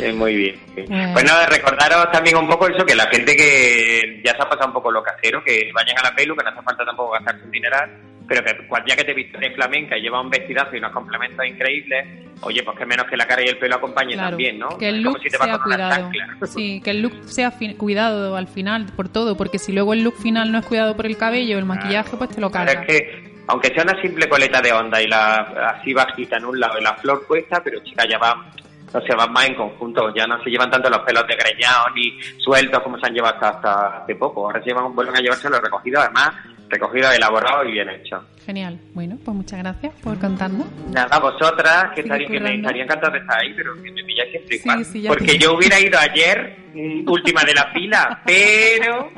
[0.00, 0.60] Eh, muy bien.
[0.74, 0.84] sí.
[0.88, 1.12] Bueno.
[1.14, 4.74] Pues recordaros también un poco eso, que la gente que ya se ha pasado un
[4.74, 7.50] poco lo casero, que vayan a la pelu, que no hace falta tampoco gastarse un
[7.50, 7.90] dineral,
[8.26, 8.56] pero que
[8.86, 12.06] ya que te viste de flamenca y lleva un vestidazo y unos complementos increíbles,
[12.40, 14.78] oye, pues que menos que la cara y el pelo acompañen Claro, también, ¿no?
[14.78, 16.10] que el look si sea cuidado.
[16.46, 20.02] Sí, que el look sea fi- cuidado al final por todo, porque si luego el
[20.02, 22.84] look final no es cuidado por el cabello, el maquillaje, pues te lo Pero cargas.
[22.88, 26.58] es que, aunque sea una simple coleta de onda y la así bajita en un
[26.58, 28.46] lado y la flor puesta, pero chica, ya va,
[28.92, 32.18] no se van más en conjunto, ya no se llevan tanto los pelos desgreñados ni
[32.38, 34.46] sueltos como se han llevado hasta, hasta hace poco.
[34.46, 36.30] Ahora se llevan, vuelven a llevarse los recogidos, además,
[36.68, 38.22] recogidos, elaborados y bien hechos.
[38.44, 38.78] Genial.
[38.94, 40.66] Bueno, pues muchas gracias por contarnos.
[40.90, 42.60] Nada, vosotras, que, estaría, que me currando.
[42.68, 44.84] estaría encantado de estar ahí, pero que me pilláis Sí, igual.
[44.84, 49.10] sí, ya Porque yo hubiera ido ayer, mm, última de la fila, pero...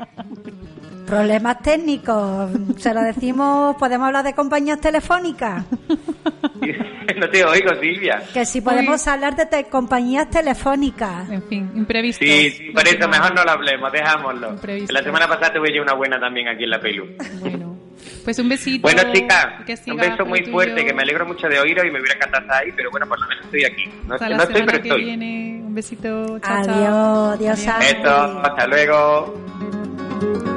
[1.07, 2.51] Problemas técnicos.
[2.77, 5.63] Se lo decimos, podemos hablar de compañías telefónicas.
[7.17, 8.21] no te oigo, Silvia.
[8.33, 11.29] Que si podemos hablar de te- compañías telefónicas.
[11.29, 12.23] En fin, imprevisto.
[12.25, 14.49] Sí, sí, por eso mejor no lo hablemos, dejámoslo.
[14.51, 14.93] Imprevisto.
[14.93, 17.05] La semana pasada tuve yo una buena también aquí en la pelu.
[17.39, 17.77] Bueno,
[18.25, 18.81] pues un besito.
[18.81, 20.51] Bueno, siga un beso muy tuyo.
[20.51, 23.07] fuerte, que me alegro mucho de oíros y me hubiera encantado estar ahí, pero bueno,
[23.07, 23.85] por lo menos estoy aquí.
[24.05, 25.03] No, Hasta no la estoy, pero que estoy.
[25.05, 25.61] viene.
[25.65, 26.39] Un besito.
[26.39, 27.31] Chao, Adiós, chao.
[27.31, 27.65] adiós.
[27.79, 30.56] Besos, hasta luego.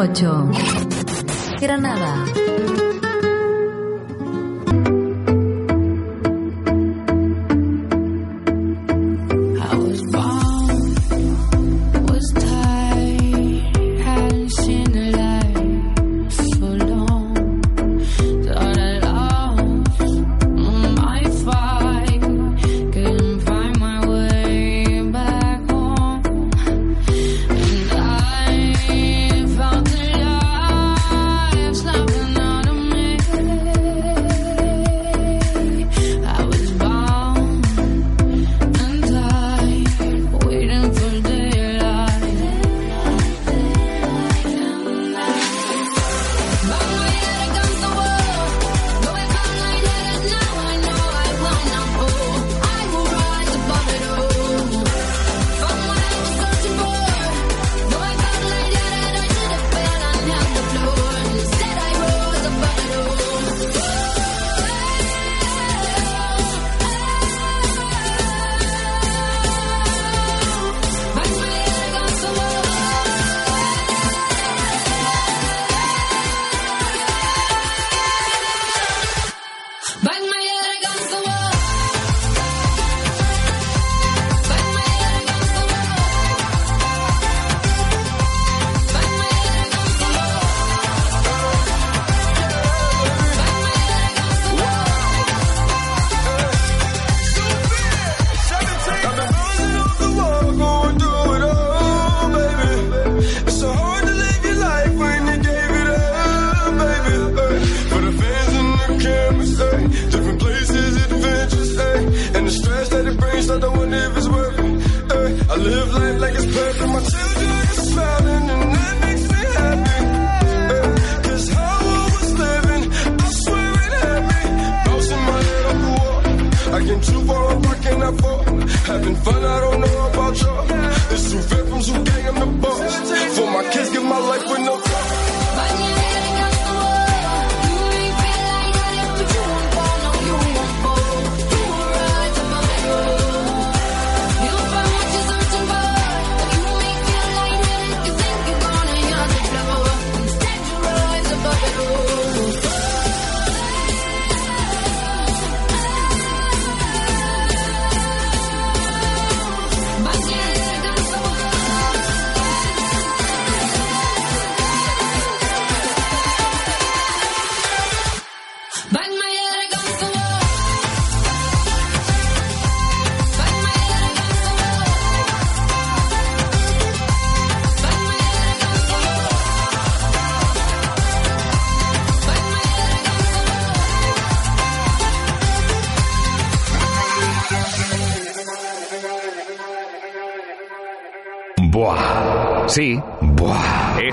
[0.00, 1.60] 101.8.
[1.60, 2.49] Granada.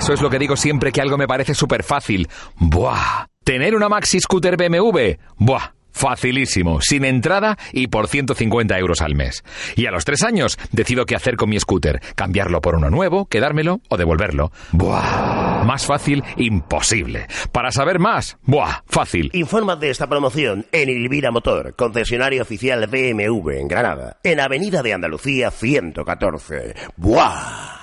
[0.08, 2.28] Eso es lo que digo siempre que algo me parece súper fácil.
[2.56, 3.26] Buah.
[3.44, 5.18] Tener una Maxi Scooter BMW.
[5.36, 5.74] Buah.
[5.90, 9.44] Facilísimo, sin entrada y por 150 euros al mes.
[9.76, 12.00] Y a los tres años decido qué hacer con mi scooter.
[12.14, 14.50] Cambiarlo por uno nuevo, quedármelo o devolverlo.
[14.72, 15.64] Buah.
[15.64, 17.26] Más fácil, imposible.
[17.52, 19.28] Para saber más, buah, fácil.
[19.34, 24.94] Informa de esta promoción en Ilvira Motor, concesionario oficial BMW en Granada, en Avenida de
[24.94, 26.74] Andalucía 114.
[26.96, 27.78] ¡Buah!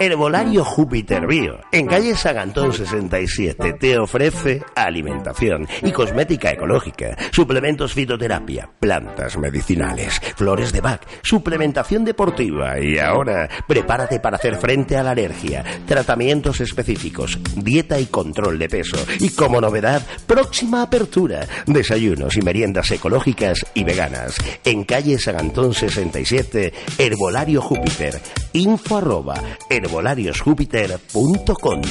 [0.00, 8.70] Herbolario Júpiter Bio, en calle Sagantón 67, te ofrece alimentación y cosmética ecológica, suplementos fitoterapia,
[8.78, 15.12] plantas medicinales, flores de Bach, suplementación deportiva y ahora prepárate para hacer frente a la
[15.12, 22.42] alergia, tratamientos específicos, dieta y control de peso y como novedad, próxima apertura, desayunos y
[22.42, 28.20] meriendas ecológicas y veganas, en calle Sagantón 67, Herbolario Júpiter,
[28.52, 29.42] info arroba
[29.78, 31.82] herbolariosjúpiter.com.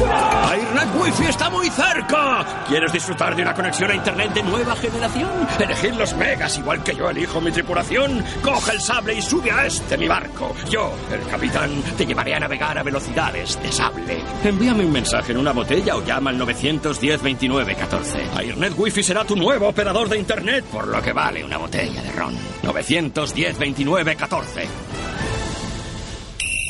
[0.00, 2.64] Airnet Wi-Fi está muy cerca.
[2.66, 5.28] ¿Quieres disfrutar de una conexión a Internet de nueva generación?
[5.58, 8.24] Elegir los megas igual que yo elijo mi tripulación.
[8.42, 10.54] Coge el sable y sube a este mi barco.
[10.70, 14.22] Yo, el capitán, te llevaré a navegar a velocidades de sable.
[14.42, 18.22] Envíame un mensaje en una botella o llama al 910 29 14.
[18.36, 22.12] Airnet Wi-Fi será tu nuevo operador de Internet por lo que vale una botella de
[22.12, 22.34] ron.
[22.62, 24.66] 910 29 14.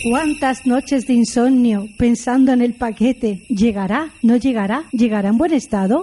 [0.02, 3.42] ¿Cuántas noches de insomnio pensando en el paquete?
[3.48, 4.10] ¿Llegará?
[4.22, 4.84] ¿No llegará?
[4.92, 6.00] ¿Llegará en buen estado?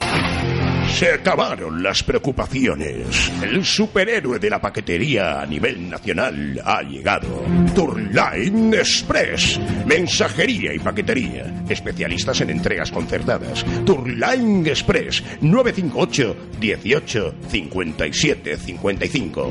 [0.89, 3.31] Se acabaron las preocupaciones.
[3.43, 7.43] El superhéroe de la paquetería a nivel nacional ha llegado.
[7.75, 9.59] Tourline Express.
[9.85, 11.65] Mensajería y paquetería.
[11.69, 13.63] Especialistas en entregas concertadas.
[13.85, 15.23] Tourline Express.
[15.41, 19.49] 958 18 57 55.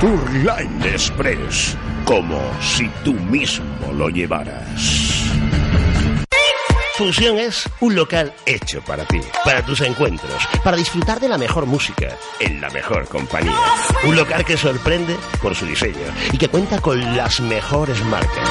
[0.00, 1.76] Tourline Express.
[2.04, 5.13] Como si tú mismo lo llevaras.
[6.96, 11.66] Fusión es un local hecho para ti, para tus encuentros, para disfrutar de la mejor
[11.66, 13.58] música, en la mejor compañía.
[14.04, 18.48] Un local que sorprende por su diseño y que cuenta con las mejores marcas.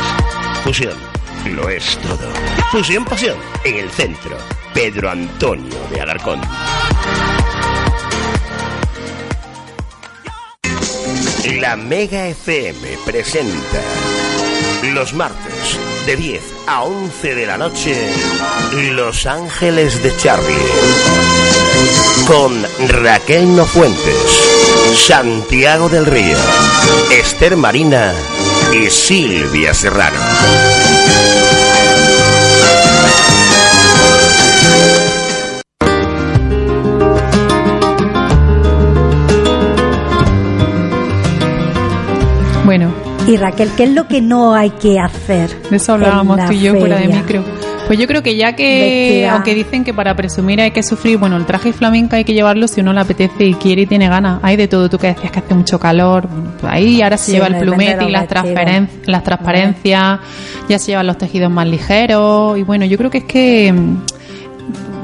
[0.62, 0.98] Fusión
[1.46, 2.30] lo es todo.
[2.70, 4.38] Fusión Pasión, en el centro.
[4.74, 6.42] Pedro Antonio de Alarcón.
[11.62, 13.82] La Mega FM presenta
[14.94, 17.96] los martes de 10 a 11 de la noche
[18.92, 20.56] Los Ángeles de Charlie
[22.28, 24.42] con Raquel Nofuentes,
[24.96, 26.38] Santiago del Río,
[27.12, 28.14] Esther Marina
[28.74, 30.20] y Silvia Serrano.
[42.66, 45.50] Bueno, Y Raquel, ¿qué es lo que no hay que hacer?
[45.70, 47.44] de eso hablábamos tú y yo fuera de micro.
[47.88, 51.36] Pues yo creo que ya que, aunque dicen que para presumir hay que sufrir, bueno,
[51.38, 54.40] el traje flamenca hay que llevarlo si uno le apetece y quiere y tiene ganas.
[54.42, 56.28] Hay de todo, tú que decías que hace mucho calor.
[56.60, 60.20] pues ahí ahora se Sí, lleva el plumete y las, transferen- las transparencias,
[60.70, 62.58] ya se llevan los tejidos más ligeros.
[62.58, 63.74] Y bueno, yo creo que es que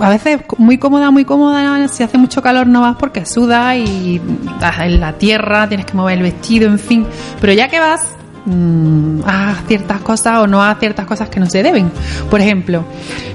[0.02, 4.22] a veces muy cómoda, muy cómoda, si hace mucho calor no vas porque sudas y
[4.54, 7.06] estás en la tierra, tienes que mover el vestido, en fin.
[7.40, 8.06] Pero ya que vas,
[8.46, 11.92] mm, haz ciertas cosas o no haz ciertas cosas que no se deben.
[12.30, 12.86] Por ejemplo,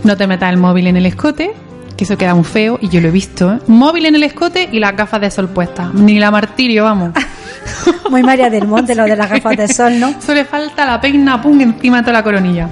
[0.03, 1.53] no te metas el móvil en el escote,
[1.97, 3.53] que eso queda muy feo y yo lo he visto.
[3.53, 3.59] ¿eh?
[3.67, 5.93] Móvil en el escote y las gafas de sol puestas.
[5.95, 7.13] Ni la martirio, vamos.
[8.11, 10.15] Muy María del Monte, lo de las gafas de sol, ¿no?
[10.21, 12.69] Solo le falta la peina pum encima de toda la coronilla.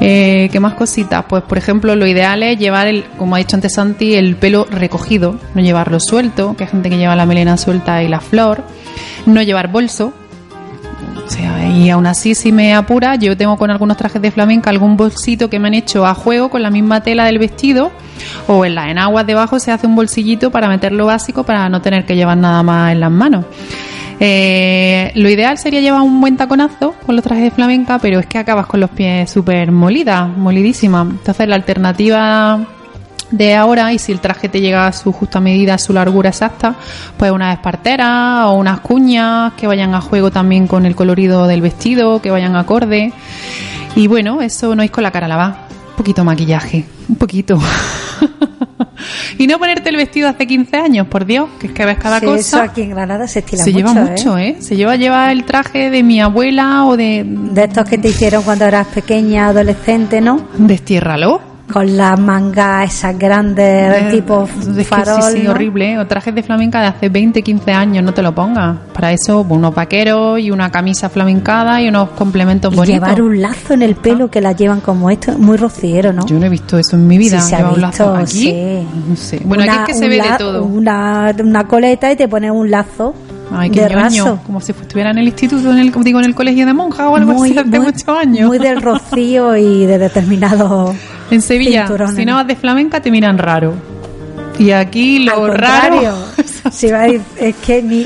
[0.00, 1.24] Eh, ¿Qué más cositas?
[1.28, 4.64] Pues por ejemplo, lo ideal es llevar, el, como ha dicho antes Santi, el pelo
[4.64, 8.64] recogido, no llevarlo suelto, que hay gente que lleva la melena suelta y la flor.
[9.26, 10.14] No llevar bolso.
[11.26, 14.70] O sea, y aún así, si me apura, yo tengo con algunos trajes de flamenca
[14.70, 17.92] algún bolsito que me han hecho a juego con la misma tela del vestido,
[18.48, 21.82] o en las enaguas debajo se hace un bolsillito para meter lo básico para no
[21.82, 23.44] tener que llevar nada más en las manos.
[24.22, 28.26] Eh, lo ideal sería llevar un buen taconazo con los trajes de flamenca, pero es
[28.26, 31.08] que acabas con los pies súper molidas, molidísimas.
[31.08, 32.60] Entonces la alternativa
[33.30, 36.28] de ahora, y si el traje te llega a su justa medida, a su largura
[36.28, 36.74] exacta,
[37.16, 41.62] pues unas esparteras o unas cuñas que vayan a juego también con el colorido del
[41.62, 43.12] vestido, que vayan acorde.
[43.96, 45.69] Y bueno, eso no es con la cara lavada.
[46.00, 47.58] Un poquito de maquillaje, un poquito.
[49.38, 52.20] y no ponerte el vestido hace 15 años, por Dios, que es que ves cada
[52.20, 52.38] Sí, cosa.
[52.40, 54.56] eso aquí en Granada se estila Se mucho, lleva mucho, ¿eh?
[54.60, 57.22] Se lleva llevar el traje de mi abuela o de...
[57.26, 60.40] De estos que te hicieron cuando eras pequeña, adolescente, ¿no?
[60.56, 61.42] Destiérralo.
[61.72, 65.52] Con las mangas esas grandes, Eh, tipo es farol, sí, sí, ¿no?
[65.52, 65.92] horrible.
[65.92, 65.98] ¿eh?
[65.98, 68.76] O trajes de flamenca de hace 20, 15 años, no te lo pongas.
[68.92, 72.94] Para eso, unos vaqueros y una camisa flamencada y unos complementos Y bonitos.
[73.08, 76.26] llevar un lazo en el pelo que la llevan como esto, muy rociero, ¿no?
[76.26, 77.40] Yo no he visto eso en mi vida.
[77.40, 78.26] Sí, se ha Llevar un visto, lazo aquí.
[78.50, 78.86] sí.
[79.08, 79.40] No sé.
[79.44, 80.64] Bueno, aquí Una- es que se ve de todo.
[80.64, 83.14] Una, una coleta y te pones un lazo
[83.52, 84.00] Ay, qué de ñoño.
[84.02, 84.40] raso.
[84.46, 87.16] Como si estuviera en el instituto, en el, digo, en el colegio de monjas o
[87.16, 88.46] algo Muy, así hace muchos años.
[88.48, 90.94] muy del rocío y de determinados
[91.30, 93.74] En Sevilla, si no vas de flamenca, te miran raro.
[94.58, 96.00] Y aquí lo Al raro.
[96.70, 97.22] si va es
[97.64, 98.04] que ni,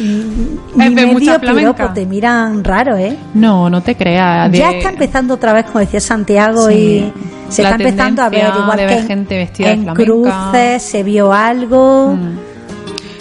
[0.76, 3.16] ni Es de mucha medio piropo te miran raro, ¿eh?
[3.34, 4.52] No, no te creas.
[4.52, 6.74] de- Ya está empezando otra vez, como decía Santiago, Sí.
[6.74, 7.12] y
[7.52, 9.82] se La está empezando a ver, igual de que ver en, gente vestida de en
[9.84, 10.04] flamenca.
[10.04, 12.16] cruces se vio algo.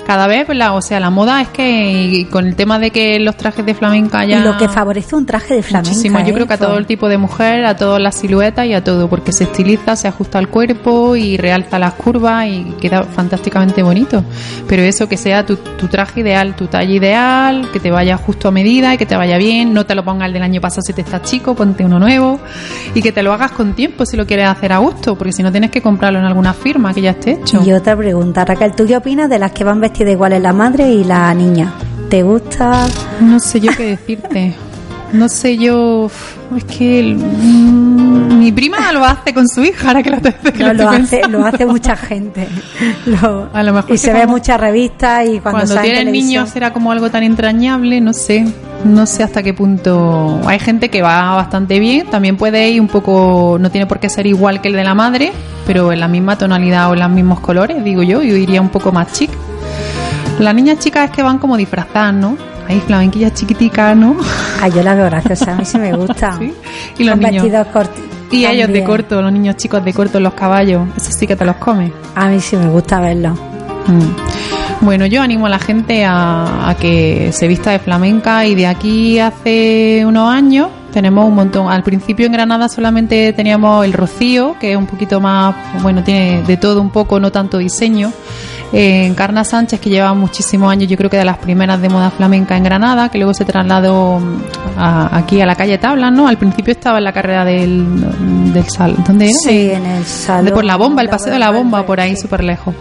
[0.06, 3.20] Cada vez, la, o sea, la moda es que y con el tema de que
[3.20, 4.39] los trajes de flamenca ya...
[4.39, 5.89] Y lo que favorece un traje de flamenca.
[5.89, 6.20] Muchísimo.
[6.20, 6.34] Yo ¿eh?
[6.34, 9.10] creo que a todo el tipo de mujer, a todas las siluetas y a todo,
[9.10, 14.24] porque se estiliza, se ajusta al cuerpo y realza las curvas y queda fantásticamente bonito.
[14.68, 18.49] Pero eso que sea tu, tu traje ideal, tu talla ideal, que te vaya justo
[18.49, 20.82] a medida y que te vaya bien, no te lo pongas el del año pasado
[20.82, 22.39] si te estás chico, ponte uno nuevo
[22.93, 25.43] y que te lo hagas con tiempo si lo quieres hacer a gusto, porque si
[25.43, 27.62] no tienes que comprarlo en alguna firma que ya esté hecho.
[27.66, 30.89] Y otra pregunta, Raquel, ¿tú qué opinas de las que van vestidas iguales la madre
[30.91, 31.74] y la niña?
[32.10, 32.86] ¿Te gusta?
[33.22, 34.54] No sé yo qué decirte.
[35.14, 36.10] No sé yo.
[36.58, 37.00] Es que.
[37.00, 40.89] el- mm, mi prima lo hace con su hija, ahora que lo, que No, lo
[40.89, 42.48] hace, lo hace mucha gente.
[43.06, 46.12] Lo- A lo mejor y se ve como- muchas revistas y cuando, Cuando en tienen
[46.12, 48.46] niños será como algo tan entrañable, no sé.
[48.86, 50.41] No sé hasta qué punto.
[50.46, 52.08] Hay gente que va bastante bien.
[52.08, 53.58] También puede ir un poco.
[53.60, 55.32] No tiene por qué ser igual que el de la madre,
[55.66, 58.22] pero en la misma tonalidad o en los mismos colores, digo yo.
[58.24, 59.30] Yo iría un poco más chic.
[60.39, 62.38] Las niñas chicas es que van como disfrazadas, ¿no?
[62.67, 64.15] Hay flamenquillas chiquiticas, ¿no?
[64.61, 66.38] Ay, yo la veo graciosa, a mí sí me gusta.
[66.97, 67.43] Y los Con niños.
[67.43, 68.03] vestidos cortos.
[68.31, 70.88] Y ellos de corto, los niños chicos de corto, los caballos.
[70.97, 71.91] Eso sí que te los comes.
[72.15, 73.34] A mí sí me gusta verlo.
[73.86, 74.32] Mm.
[74.84, 78.67] Bueno, yo animo a la gente a, a que se vista de flamenca y de
[78.67, 81.71] aquí hace unos años tenemos un montón.
[81.71, 86.43] Al principio en Granada solamente teníamos el Rocío, que es un poquito más, bueno, tiene
[86.43, 88.11] de todo un poco, no tanto diseño.
[88.73, 92.09] Eh, Encarna Sánchez, que lleva muchísimos años, yo creo que de las primeras de moda
[92.09, 94.41] flamenca en Granada, que luego se trasladó mm,
[94.79, 96.27] a- aquí a la calle Tablas, ¿no?
[96.27, 99.34] Al principio estaba en la carrera del, del sal, ¿dónde era?
[99.43, 100.45] Sí, en el salón.
[100.45, 102.73] De por la bomba, el paseo de la bomba, por ahí súper lejos.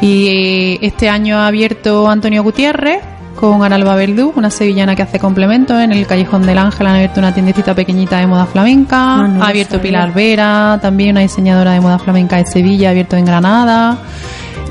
[0.00, 3.02] Y eh, este año ha abierto Antonio Gutiérrez
[3.34, 5.80] con Aralba Verdú, una sevillana que hace complementos.
[5.80, 9.16] En el Callejón del Ángel han abierto una tiendecita pequeñita de moda flamenca.
[9.16, 9.80] Ah, no ha abierto.
[9.80, 13.98] Pilar Vera, también una diseñadora de moda flamenca de Sevilla, ha abierto en Granada.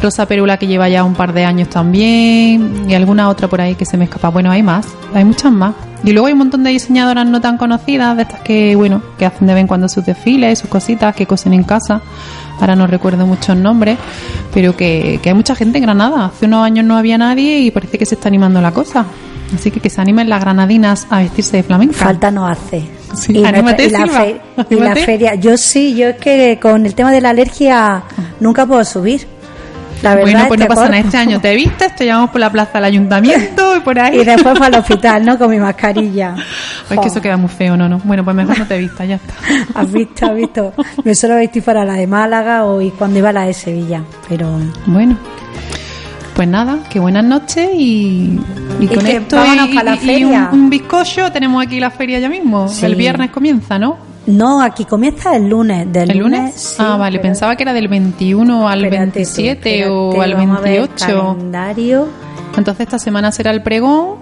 [0.02, 3.76] Rosa Perula que lleva ya un par de años también y alguna otra por ahí
[3.76, 4.30] que se me escapa.
[4.30, 5.74] Bueno, hay más, hay muchas más.
[6.04, 9.26] Y luego hay un montón de diseñadoras no tan conocidas, de estas que, bueno, que
[9.26, 12.02] hacen de vez en cuando sus desfiles, sus cositas, que cosen en casa.
[12.60, 13.98] Ahora no recuerdo muchos nombres,
[14.54, 16.26] pero que, que hay mucha gente en Granada.
[16.26, 19.06] Hace unos años no había nadie y parece que se está animando la cosa.
[19.54, 21.96] Así que que se animen las granadinas a vestirse de flamenca.
[21.96, 22.84] Falta no hace.
[23.16, 25.36] Sí, y, y la y feria.
[25.36, 28.04] Yo sí, yo es que con el tema de la alergia
[28.40, 29.28] nunca puedo subir.
[30.04, 30.98] La verdad bueno, es pues no pasa nada.
[31.00, 34.20] Este año te vistes, te llevamos por la plaza del ayuntamiento y por ahí.
[34.20, 35.38] Y después para el hospital, ¿no?
[35.38, 36.36] Con mi mascarilla.
[36.90, 37.88] Es que eso queda muy feo, ¿no?
[37.90, 39.34] no Bueno, pues mejor no te vistas, ya está.
[39.80, 40.74] Has visto, has visto.
[41.04, 44.04] Me suelo vestir para la de Málaga o y cuando iba a la de Sevilla.
[44.30, 45.18] Pero Bueno,
[46.36, 48.40] pues nada, que buenas noches y,
[48.80, 50.50] y Y con que esto y, pa' la feria.
[50.52, 52.68] un, un bizcocho tenemos aquí la feria ya mismo.
[52.68, 52.86] Sí.
[52.86, 54.13] El viernes comienza, ¿no?
[54.26, 55.92] No, aquí comienza el lunes.
[55.92, 56.54] Del ¿El lunes?
[56.56, 60.34] sí, ah, vale, pensaba que era del 21 al espérate tú, 27 espérate, o al
[60.34, 61.06] vamos a ver el 28.
[61.06, 62.08] calendario.
[62.58, 64.16] Entonces esta semana será el pregón.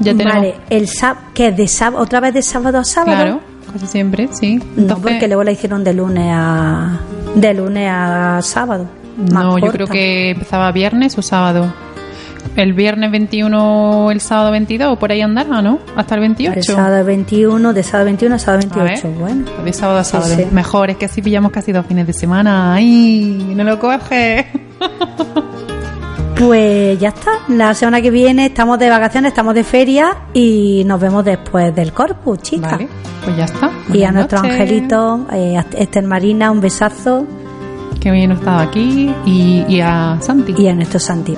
[0.00, 0.34] Ya tenemos.
[0.34, 3.16] Vale, el sábado, que es de sábado, otra vez de sábado a sábado.
[3.16, 3.40] Claro,
[3.72, 4.60] casi siempre, sí.
[4.76, 7.00] No, porque luego la hicieron de lunes a
[7.34, 8.86] de lunes a sábado.
[9.16, 11.72] más no, yo creo que empezaba viernes o sábado.
[12.54, 15.78] El viernes 21 el sábado 22, o por ahí andará, ¿no?
[15.96, 16.54] Hasta el 28.
[16.54, 19.18] De sábado 21, de sábado 21 a sábado A ver, 28.
[19.20, 20.34] Bueno, De sábado a Sí, sábado.
[20.36, 20.46] sí.
[20.52, 22.74] Mejor, es que así pillamos casi dos fines de semana.
[22.74, 23.52] ¡Ay!
[23.56, 24.46] No lo coges.
[26.38, 27.30] pues ya está.
[27.48, 31.92] La semana que viene estamos de vacaciones, estamos de feria y nos vemos después del
[31.92, 32.70] Corpus, chica.
[32.72, 32.88] Vale,
[33.24, 33.66] pues ya está.
[33.92, 34.52] Y a Buenas nuestro noches.
[34.60, 37.26] angelito, eh, a Esther Marina, un besazo.
[38.00, 39.12] Que bien no estado aquí.
[39.24, 40.54] Y, y a Santi.
[40.56, 41.36] Y a nuestro Santi.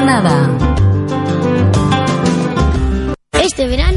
[0.00, 0.48] Granada.
[3.32, 3.90] Este verano